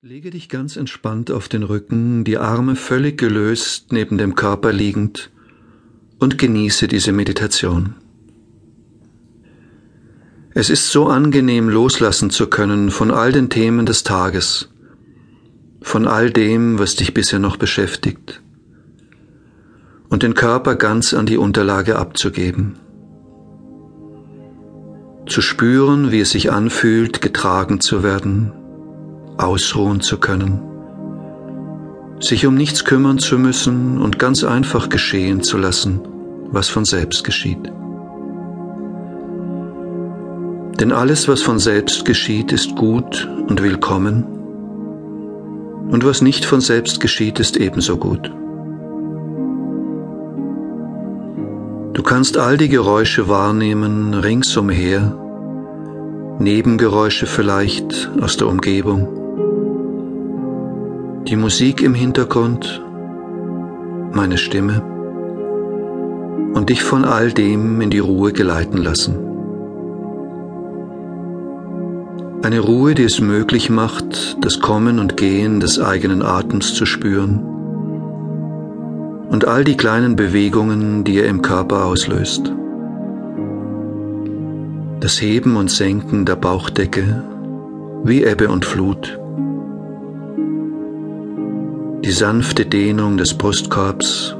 [0.00, 5.32] Lege dich ganz entspannt auf den Rücken, die Arme völlig gelöst neben dem Körper liegend
[6.20, 7.96] und genieße diese Meditation.
[10.54, 14.68] Es ist so angenehm loslassen zu können von all den Themen des Tages,
[15.82, 18.40] von all dem, was dich bisher noch beschäftigt,
[20.10, 22.76] und den Körper ganz an die Unterlage abzugeben.
[25.26, 28.52] Zu spüren, wie es sich anfühlt, getragen zu werden,
[29.38, 30.60] ausruhen zu können,
[32.20, 36.00] sich um nichts kümmern zu müssen und ganz einfach geschehen zu lassen,
[36.50, 37.72] was von selbst geschieht.
[40.80, 44.24] Denn alles, was von selbst geschieht, ist gut und willkommen,
[45.90, 48.30] und was nicht von selbst geschieht, ist ebenso gut.
[51.94, 55.16] Du kannst all die Geräusche wahrnehmen ringsumher,
[56.38, 59.17] Nebengeräusche vielleicht aus der Umgebung
[61.28, 62.82] die Musik im Hintergrund,
[64.12, 64.82] meine Stimme
[66.54, 69.18] und dich von all dem in die Ruhe geleiten lassen.
[72.42, 77.40] Eine Ruhe, die es möglich macht, das Kommen und Gehen des eigenen Atems zu spüren
[79.28, 82.50] und all die kleinen Bewegungen, die er im Körper auslöst.
[85.00, 87.22] Das Heben und Senken der Bauchdecke
[88.02, 89.18] wie Ebbe und Flut
[92.04, 94.36] die sanfte Dehnung des Brustkorbs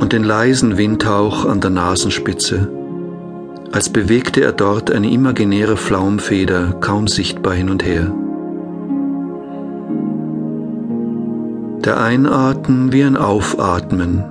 [0.00, 2.68] und den leisen Windhauch an der Nasenspitze,
[3.70, 8.12] als bewegte er dort eine imaginäre Flaumfeder kaum sichtbar hin und her.
[11.84, 14.24] Der Einatmen wie ein Aufatmen,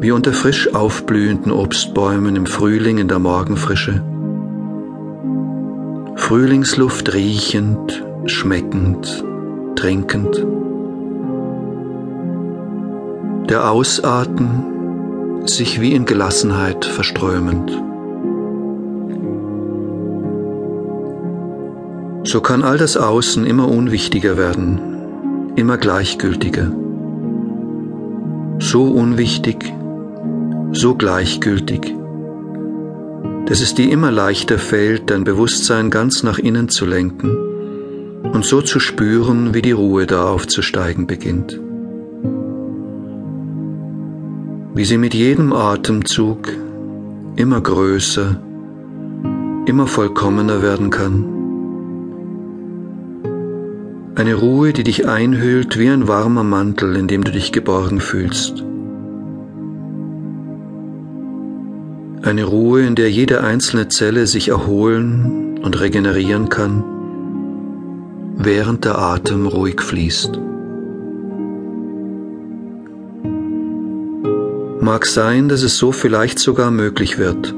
[0.00, 4.02] wie unter frisch aufblühenden Obstbäumen im Frühling in der Morgenfrische.
[6.16, 9.24] Frühlingsluft riechend, schmeckend,
[9.76, 10.46] trinkend.
[13.50, 17.70] Der Ausatmen sich wie in Gelassenheit verströmend.
[22.26, 26.72] So kann all das Außen immer unwichtiger werden, immer gleichgültiger.
[28.58, 29.74] So unwichtig,
[30.72, 31.94] so gleichgültig,
[33.44, 37.53] dass es dir immer leichter fällt, dein Bewusstsein ganz nach innen zu lenken
[38.34, 41.60] und so zu spüren, wie die Ruhe da aufzusteigen beginnt.
[44.74, 46.48] Wie sie mit jedem Atemzug
[47.36, 48.42] immer größer,
[49.66, 51.24] immer vollkommener werden kann.
[54.16, 58.64] Eine Ruhe, die dich einhüllt wie ein warmer Mantel, in dem du dich geborgen fühlst.
[62.22, 66.93] Eine Ruhe, in der jede einzelne Zelle sich erholen und regenerieren kann
[68.36, 70.38] während der Atem ruhig fließt.
[74.80, 77.54] Mag sein, dass es so vielleicht sogar möglich wird,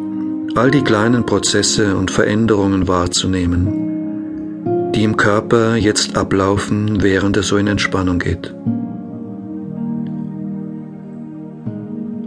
[0.55, 7.57] all die kleinen Prozesse und Veränderungen wahrzunehmen, die im Körper jetzt ablaufen, während er so
[7.57, 8.55] in Entspannung geht.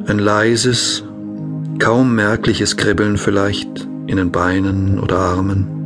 [0.08, 1.04] Ein leises,
[1.78, 5.79] kaum merkliches Kribbeln vielleicht in den Beinen oder Armen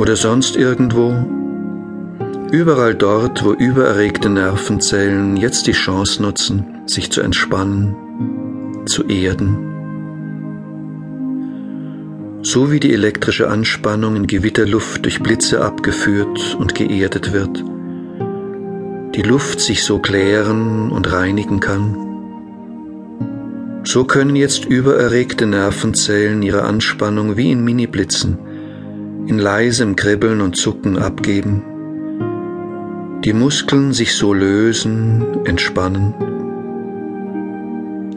[0.00, 1.14] oder sonst irgendwo,
[2.50, 9.58] überall dort, wo übererregte Nervenzellen jetzt die Chance nutzen, sich zu entspannen, zu erden.
[12.42, 17.62] So wie die elektrische Anspannung in Gewitterluft durch Blitze abgeführt und geerdet wird,
[19.14, 21.94] die Luft sich so klären und reinigen kann,
[23.84, 28.38] so können jetzt übererregte Nervenzellen ihre Anspannung wie in Mini-Blitzen
[29.26, 31.62] in leisem Kribbeln und Zucken abgeben,
[33.24, 36.14] die Muskeln sich so lösen, entspannen,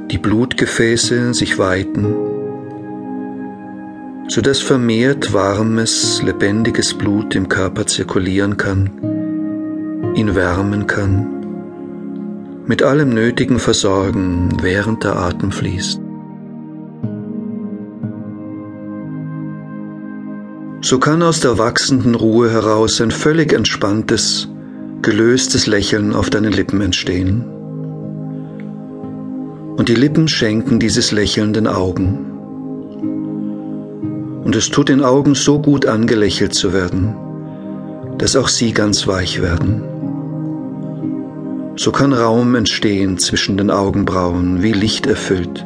[0.10, 2.16] die Blutgefäße sich weiten,
[4.28, 8.92] so dass vermehrt warmes, lebendiges Blut im Körper zirkulieren kann,
[10.16, 11.28] ihn wärmen kann,
[12.66, 16.03] mit allem Nötigen versorgen, während der Atem fließt.
[20.86, 24.50] So kann aus der wachsenden Ruhe heraus ein völlig entspanntes,
[25.02, 27.46] gelöstes Lächeln auf deinen Lippen entstehen.
[29.78, 32.20] Und die Lippen schenken dieses Lächeln den Augen.
[34.44, 37.16] Und es tut den Augen so gut angelächelt zu werden,
[38.18, 39.84] dass auch sie ganz weich werden.
[41.78, 45.66] So kann Raum entstehen zwischen den Augenbrauen, wie Licht erfüllt.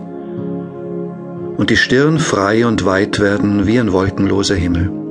[1.58, 5.07] und die Stirn frei und weit werden wie ein wolkenloser Himmel.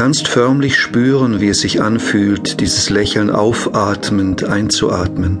[0.00, 5.40] Kannst förmlich spüren, wie es sich anfühlt, dieses Lächeln aufatmend einzuatmen,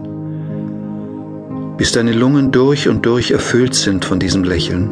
[1.78, 4.90] bis deine Lungen durch und durch erfüllt sind von diesem Lächeln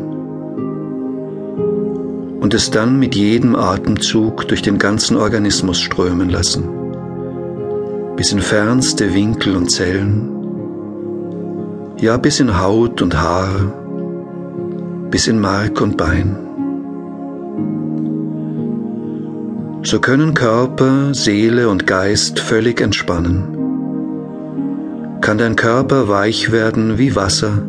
[2.41, 6.67] und es dann mit jedem Atemzug durch den ganzen Organismus strömen lassen,
[8.17, 10.31] bis in fernste Winkel und Zellen,
[12.01, 13.71] ja bis in Haut und Haar,
[15.11, 16.48] bis in Mark und Bein.
[19.89, 23.57] So können Körper, Seele und Geist völlig entspannen.
[25.23, 27.63] Kann dein Körper weich werden wie Wasser,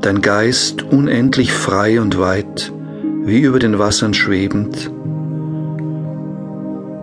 [0.00, 2.72] dein Geist unendlich frei und weit,
[3.22, 4.90] wie über den Wassern schwebend,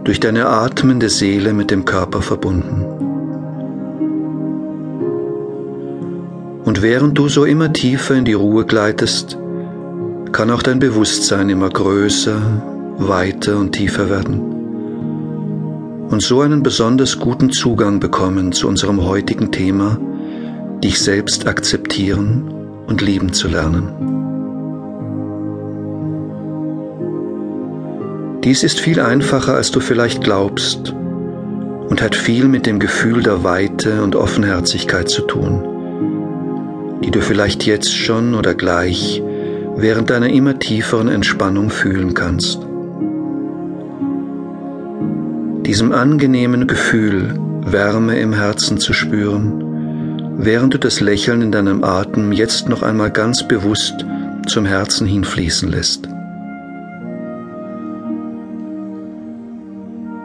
[0.03, 2.83] durch deine atmende Seele mit dem Körper verbunden.
[6.65, 9.37] Und während du so immer tiefer in die Ruhe gleitest,
[10.33, 12.70] kann auch dein Bewusstsein immer größer,
[13.07, 14.51] weiter und tiefer werden
[16.11, 19.97] und so einen besonders guten Zugang bekommen zu unserem heutigen Thema,
[20.83, 22.53] dich selbst akzeptieren
[22.85, 23.87] und lieben zu lernen.
[28.43, 30.93] Dies ist viel einfacher, als du vielleicht glaubst
[31.87, 37.65] und hat viel mit dem Gefühl der Weite und Offenherzigkeit zu tun, die du vielleicht
[37.65, 39.23] jetzt schon oder gleich
[39.77, 42.67] während deiner immer tieferen Entspannung fühlen kannst.
[45.71, 47.33] Diesem angenehmen Gefühl,
[47.65, 53.09] Wärme im Herzen zu spüren, während du das Lächeln in deinem Atem jetzt noch einmal
[53.09, 54.05] ganz bewusst
[54.47, 56.09] zum Herzen hinfließen lässt.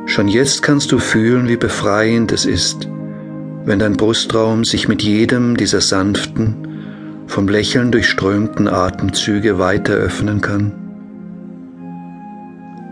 [0.06, 2.88] Schon jetzt kannst du fühlen, wie befreiend es ist,
[3.64, 6.56] wenn dein Brustraum sich mit jedem dieser sanften,
[7.28, 10.86] vom Lächeln durchströmten Atemzüge weiter öffnen kann.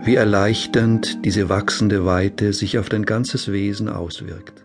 [0.05, 4.64] Wie erleichternd diese wachsende Weite sich auf dein ganzes Wesen auswirkt.